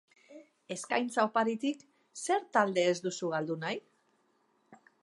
Eskaintza 0.75 1.25
oparotik, 1.29 1.85
zer 2.25 2.49
talde 2.59 2.87
ez 2.95 2.99
duzu 3.07 3.31
galdu 3.37 3.61
nahi? 3.67 3.81